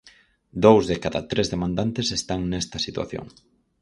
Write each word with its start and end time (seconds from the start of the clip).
Dous 0.65 0.83
de 0.91 0.95
cada 1.03 1.21
tres 1.31 1.47
demandantes 1.53 2.07
están 2.19 2.41
nesta 2.51 2.77
situación. 2.85 3.25